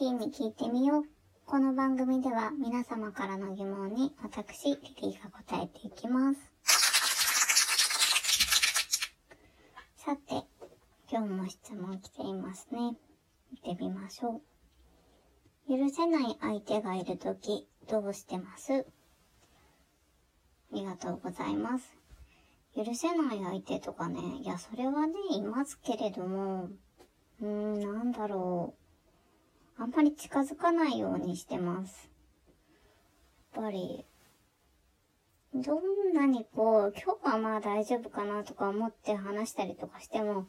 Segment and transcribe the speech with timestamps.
[0.00, 1.02] リーに聞いてみよう。
[1.44, 6.38] この番組では皆様からの疑問に私、リリーが答えていきます。
[9.96, 10.44] さて、
[11.10, 12.96] 今日も質問来ていますね。
[13.50, 14.40] 見てみましょ
[15.68, 15.76] う。
[15.76, 18.72] 許せない相手がいるとき、どうしてます？
[18.72, 18.84] あ
[20.74, 21.92] りがとうございます。
[22.76, 26.68] 許せない相手とかね、いや、それはね、いますけれども、
[27.42, 28.77] うーん、なんだろう。
[29.80, 32.10] あんまり近づかないようにしてます。
[33.54, 34.04] やっぱり、
[35.54, 40.48] どんなにこう、今日はまあ大丈夫かなとか思って話したりとかしても、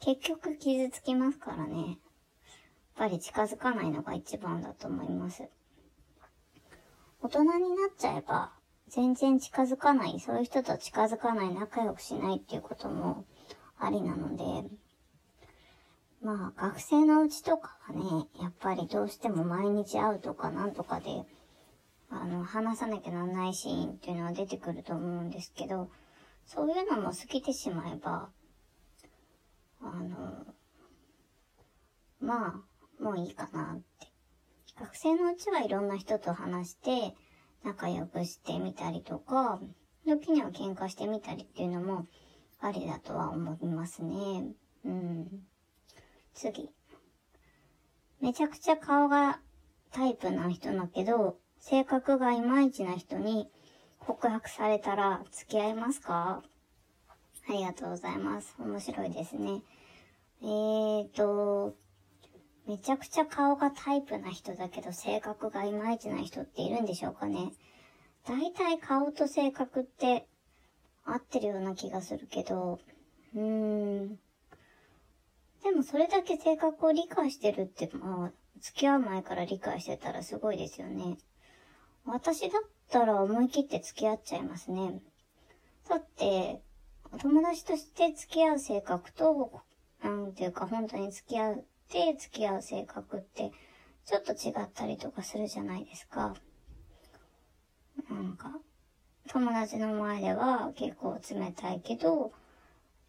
[0.00, 1.76] 結局傷つきますからね。
[1.76, 1.96] やっ
[2.96, 5.44] ぱり近づかないのが一番だと思います。
[7.20, 7.58] 大人になっ
[7.96, 8.54] ちゃえば、
[8.88, 13.24] 全然近づかない、そういう人と近づかない、仲良くしないっていうことも
[13.78, 14.68] ありなので、
[16.24, 18.00] まあ学生のうちとかはね、
[18.40, 21.26] やっぱりどうしても毎日会うとかなんとかで、
[22.08, 25.90] あの、話さなきゃなんないシーンっていうのは出てくると思うんですけど、
[26.46, 28.30] そういうのも過ぎてしまえば、
[29.82, 30.46] あの、
[32.20, 32.62] ま
[33.00, 34.06] あ、もういいかなって。
[34.80, 37.14] 学生のうちはいろんな人と話して、
[37.64, 39.60] 仲良くしてみたりとか、
[40.06, 42.06] 時には喧嘩してみたりっていうのも
[42.60, 44.46] ありだとは思いますね。
[44.86, 45.46] うん。
[46.34, 46.70] 次。
[48.20, 49.40] めちゃくちゃ顔が
[49.92, 53.48] タイプな人だけど、性格がいまいちな人に
[53.98, 56.42] 告白されたら付き合いますか？
[57.48, 58.54] ありがとうございます。
[58.58, 59.62] 面白いですね。
[60.42, 61.74] えーと、
[62.66, 67.52] めちゃくちゃ顔がタイプな人だけど性格がいまいちな人っているんでしょうかね？
[68.26, 70.26] 大体顔と性格って
[71.04, 72.80] 合ってるような気がするけど、
[73.34, 73.40] うー
[74.06, 74.18] ん。
[75.64, 81.16] でもそれだけ性格を理解してるって、まあ、付き合う前から理解してたらすごいですよね。
[82.04, 85.00] 私だったら思い切って付き合っちゃいますね。
[85.88, 86.60] だって、
[87.12, 89.62] お友達として付き合う性格と、
[90.02, 93.50] なんていうか本当に付き合って付き合う性格って
[94.04, 96.34] ちょっと違ったりとかするじゃないですか。
[98.10, 98.60] なんか、
[99.28, 102.32] 友達の前では結構冷たいけど、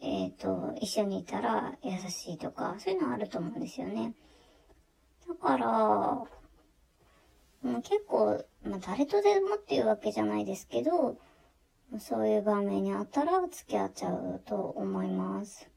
[0.00, 4.14] えっ、ー、と、一緒にいたら優しいとか、そういうのあると思うんですよね。
[5.28, 6.24] だから、
[7.82, 11.18] 結構、まあ、誰とでもっていうわけじゃないですけど、
[11.98, 15.68] そういう場面にあったら付き合っちゃうと思います。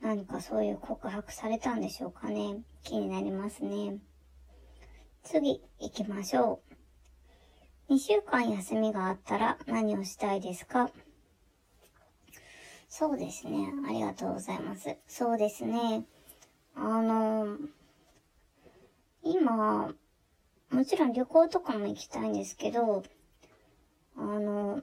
[0.00, 2.62] 何かそういう告白されたんでしょうかね。
[2.82, 3.98] 気になりますね。
[5.22, 6.60] 次、行きましょ
[7.88, 7.94] う。
[7.94, 10.90] 2週間休みがあったら何をしたいですか？
[12.96, 13.72] そうですね。
[13.88, 14.96] ありがとうございます。
[15.08, 16.04] そうですね。
[16.76, 17.58] あの、
[19.24, 19.92] 今、
[20.70, 23.02] もちろん旅行とかも行きたいんですけど、
[24.16, 24.80] あの、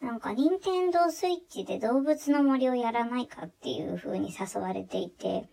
[0.00, 5.50] なんか、任天堂スイッチで動物の森をやらないかっていう風に誘われていて、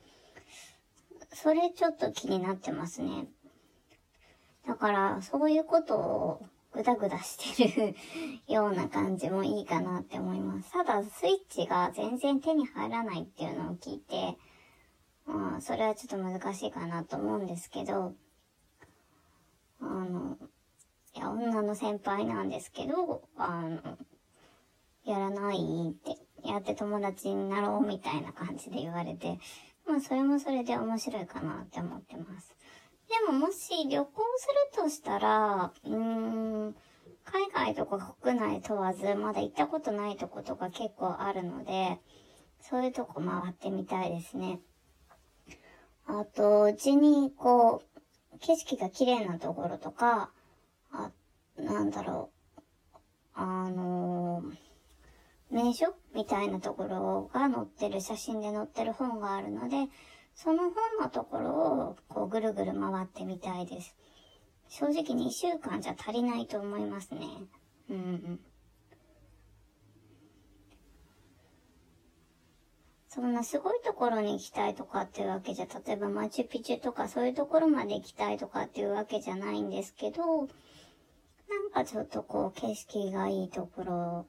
[1.34, 3.28] それちょっと気になってますね。
[4.66, 7.96] だから、そういうことをぐだぐだしてる
[8.54, 10.74] ような感じもいいかなって思います。
[10.74, 14.38] ただ、スイッチが全然手に入らないっていうのを聞いて、
[15.26, 18.14] まあ、それはちょっと難しいかなと思うんですけど、
[19.80, 20.38] あの、
[21.16, 23.98] いや、女の先輩なんですけど、あの、
[25.06, 25.58] やらない
[25.92, 29.40] って、やって友達になろうみたいな感じで言われて、
[29.88, 32.56] まあそれもそれで面白いかなって思ってます。
[33.10, 36.76] でももし旅行するとしたら、うーん、
[37.24, 42.00] 海外とか国内問わず、まだ行ったことないとことか結構あるので、
[42.62, 44.60] そういうとこ回ってみたいですね。
[46.08, 47.84] あと、うちにこ
[48.34, 50.32] う、景色が綺麗なところとか、
[50.92, 51.12] あ、
[51.58, 52.60] なんだろう、
[53.34, 54.66] あのー
[55.52, 59.88] 名所みたいなところが載ってる、写真で載ってる本があるので、
[60.36, 63.96] その本のところをこうぐるぐる回ってみたいです。
[64.68, 67.22] 正直2週間じゃ足りないと思いますね。
[67.90, 68.40] うん。
[73.08, 80.48] そんなすごいところに行きたいとかっていうわけじゃ、例えばマチュピチュとかそういうところまで行きたいとかっていうわけじゃないんですけど、なん
[81.74, 84.26] かちょっとこう景色がいいところ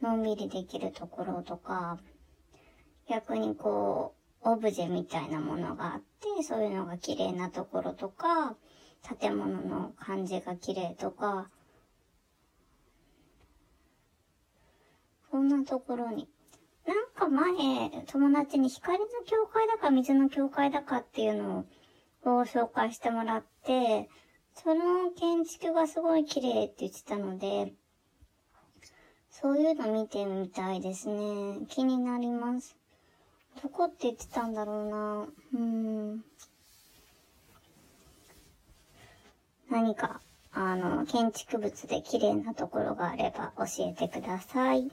[0.00, 1.98] のんびりできるところとか、
[3.08, 8.56] 逆にこう、オブジェみたいなものがあって、そういうのが綺麗なところとか、
[9.18, 11.48] 建物の感じが綺麗とか、
[15.30, 16.28] そんなところに。
[16.86, 21.64] なんか前、友達に光の教会だか水の教会だかっていうの
[22.24, 24.10] を紹介してもらって、
[24.54, 27.72] その建築がすごい綺麗って言ってたので、
[29.30, 31.66] そういうの見てみたいですね。
[31.68, 32.76] 気になります。
[33.62, 35.26] どこって言ってたんだろうな。
[35.54, 36.24] うん。
[39.70, 40.20] 何か、
[40.52, 44.90] あの、建築物で綺麗なところがあれば教えてください。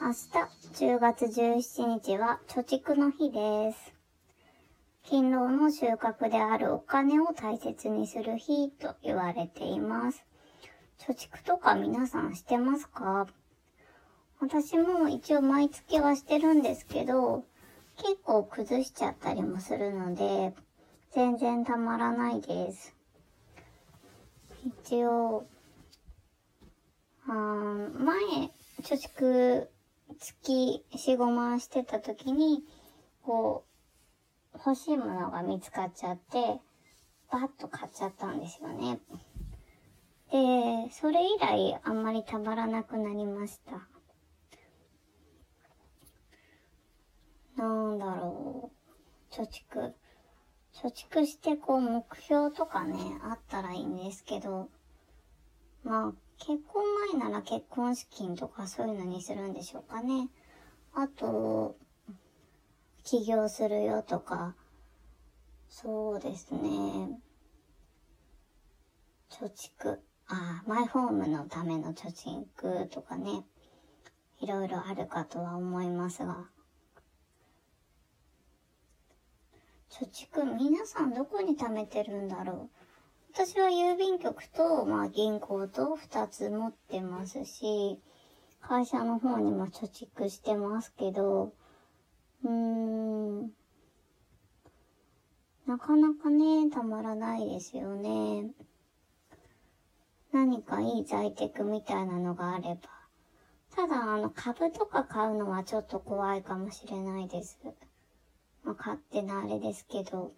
[0.00, 3.93] 明日、10月17日は貯蓄の日です。
[5.14, 10.24] 勤労の収穫であるお金を大切にする日と言われています。
[10.98, 13.28] 貯蓄とか皆さんしてますか？
[14.40, 17.44] 私も一応毎月はしてるんですけど、
[17.96, 20.52] 結構崩しちゃったりもするので、
[21.12, 22.92] 全然たまらないです。
[24.64, 25.46] 一応、
[27.28, 28.16] あ前、
[28.82, 29.68] 貯蓄
[30.18, 32.64] 月4、5万してた時に、
[33.22, 33.73] こう、
[34.66, 36.58] 欲しいものが見つかっちゃって、
[37.30, 38.98] バッと買っちゃったんですよね。
[40.32, 43.86] で、それ以来あんまりたまらなくなりました。
[47.56, 49.34] なんだろう。
[49.34, 49.92] 貯蓄。
[50.72, 54.70] 貯蓄してこう目標とかね、あったらいいんですけど、
[55.84, 60.30] まあ、結婚前なら結婚資金とかそういうのにするんでしょうかね。
[60.94, 61.76] あと、
[63.04, 64.56] 起業するよとか、
[65.68, 67.20] そうですね。
[69.30, 69.98] 貯蓄。
[70.26, 73.44] ああマイホームのための貯蓄とかね。
[74.40, 76.48] いろいろあるかとは思いますが。
[79.90, 82.84] 貯蓄、皆さんどこに貯めてるんだろう。
[83.34, 88.00] 私は郵便局と、まあ、銀行と2つ持ってますし、
[88.60, 91.52] 会社の方にも貯蓄してますけど、
[92.44, 93.52] うーん、
[95.66, 98.50] なかなかね、たまらないですよね。
[100.30, 102.90] 何かいい在宅みたいなのがあれば。
[103.74, 107.58] ただ、あの、株とか買うのはちょっと怖いかもしれないです。
[108.62, 110.34] まあ、勝手なあれですけど。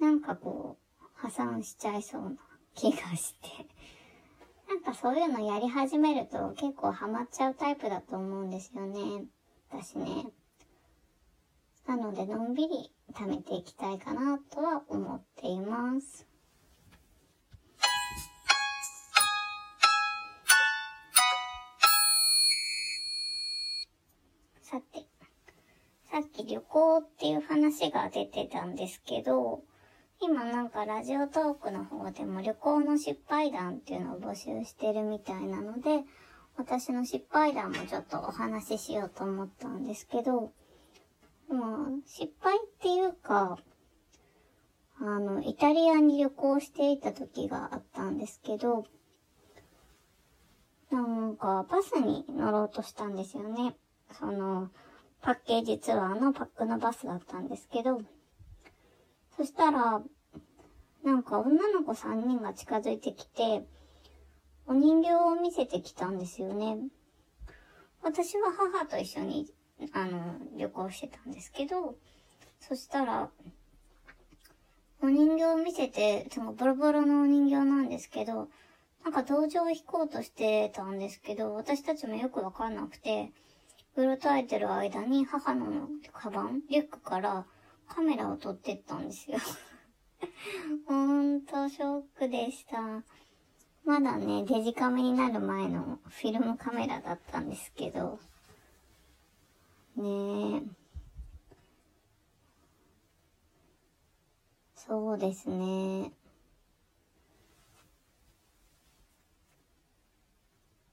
[0.00, 2.36] なんかこう、破産しちゃいそうな
[2.74, 3.66] 気がして。
[4.68, 9.26] なんかそういうのやり始めると結構ハマっちゃうタイプだと思うんですよね。
[9.68, 10.26] 私ね。
[11.86, 16.26] なので、のんびり貯めていきたいかなとは思っています。
[24.62, 25.04] さて、
[26.10, 29.62] さっき旅行っていう話が出てたんですけど、
[30.22, 36.04] 今なんかラジオトークの方でも旅行の失敗談っていうのを募集してるみたいなので、
[36.56, 40.52] 私の失敗談もちょっとお話ししようと思ったんですけど、
[41.50, 43.58] まあ、失敗っていうか、
[45.00, 48.86] あの、イタリアに旅行していた時があったんですけど、
[50.90, 53.74] なんかバスに乗ろうとしたんですよね。
[54.12, 54.70] その、
[55.22, 58.00] パッケージツアーのパックのバスだったんですけど、
[59.36, 60.02] そしたら、
[61.02, 63.64] なんか女の子3人が近づいてきて、
[64.66, 66.78] お人形を見せてきたんですよね。
[68.02, 69.46] 私は母と一緒に、
[69.92, 71.96] あの、旅行してたんですけど、
[72.60, 73.30] そしたら、
[75.02, 78.48] お人形を見せて、そのボロボロのお人形なんですけど、
[79.04, 83.32] なんか道場を引こうとしてたんですけど、私たちもよくわかんなくて、
[83.96, 87.46] うろたえてる間に母のカバン、リュックから
[87.88, 89.38] カメラを撮ってったんですよ
[90.86, 93.02] ほんとショックでした。
[93.84, 98.20] まだね、デジカメになる前のフィルムカメラだったんですけど、
[99.96, 100.62] ねえ。
[104.74, 106.12] そうですね。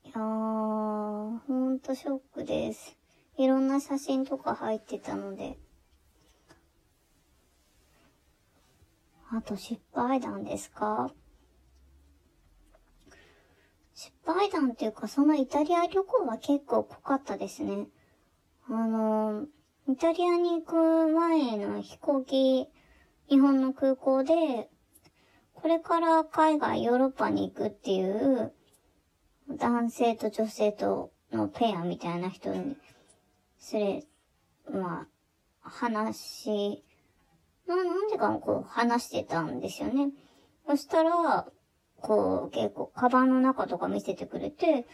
[0.03, 2.97] いやー、ほんとショックです。
[3.37, 5.57] いろんな写真とか入ってたので。
[9.29, 11.11] あと失敗談ですか？
[13.93, 17.87] 失敗談っていうか、そのイタリア旅行は結構濃かったですね。
[18.69, 19.45] あの、
[19.87, 20.75] イタリアに行く
[21.07, 22.67] 前の飛行機、
[23.29, 24.69] 日本の空港で、
[25.53, 28.53] これから海外、ヨーロッパに行くっていう、
[29.49, 32.75] 男性と女性とのペアみたいな人に、
[33.57, 34.05] すれ、
[34.69, 35.07] ま
[35.63, 36.83] あ、話
[37.67, 40.11] な、なんでかこう話してたんですよね。
[40.67, 41.47] そしたら、
[41.99, 44.85] こう結構カバンの中とか見せてくれて、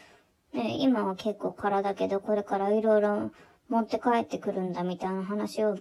[0.53, 3.31] ね、今は結構空だけど、これからいろいろ
[3.73, 5.79] 持って帰ってくるんだみたいな話を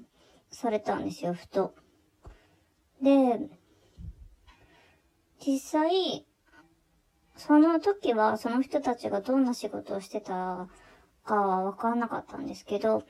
[0.50, 1.74] されたんですよ、ふと。
[3.02, 3.38] で、
[5.44, 6.24] 実際、
[7.36, 10.68] その時はその人たちがどんな仕事をしてた
[11.26, 13.02] かはわからなかったんですけど、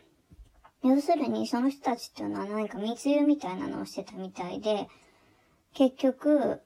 [0.82, 4.88] 要するにその人たちっていうのは何か密輸みたいなのをしてたみたいで、
[5.74, 6.60] 結局、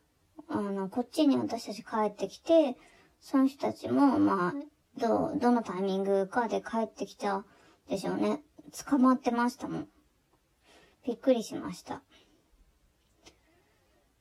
[0.48, 2.78] あの、こっちに私たち帰ってきて、
[3.20, 4.54] その人たちも、まあ、
[4.96, 7.44] ど、どのタイミングかで帰ってきた
[7.88, 8.42] でしょうね。
[8.86, 9.88] 捕まってましたもん。
[11.06, 12.02] びっくりしました。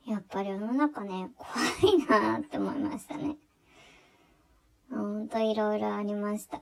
[0.06, 3.38] やっぱり世の中ね、怖いなって思いましたね。
[4.92, 6.62] ほんといろいろありました。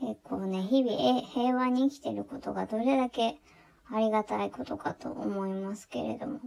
[0.00, 3.40] 結構ね、日々平和に生きてることがどれだけ
[3.90, 6.40] ありがたいことかと思いますけれども。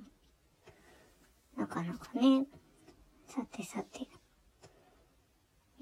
[1.58, 2.46] なかなかね。
[3.27, 4.08] さてさて。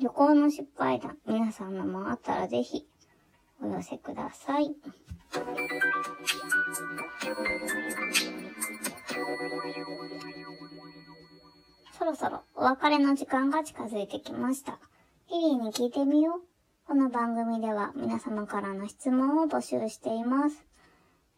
[0.02, 2.88] 旅行の失敗談、皆さんのもあったらぜひ
[3.62, 4.74] お寄せください。
[11.98, 14.80] そろそろお別れの時間が近づいてきました。
[15.30, 16.42] リリーに聞いてみよう。
[16.88, 20.66] この番組では皆様からの質問を募集しています。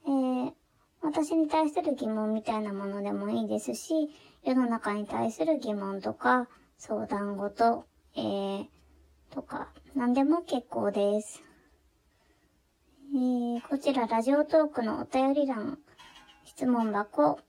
[0.05, 0.51] えー、
[1.01, 4.11] 私に対する疑問みたいなものでもいいですし、
[4.43, 8.65] 世の中に対する疑問とか、相談事、えー、
[9.31, 11.41] とか、何でも結構です。
[13.13, 15.79] えー、こちらラジオトークのお便り欄、
[16.45, 17.39] 質問箱、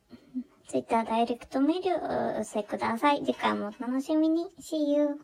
[0.68, 3.20] ツイッターダイレクトメールお寄せください。
[3.24, 4.46] 次回もお楽しみに。
[4.60, 5.20] See you!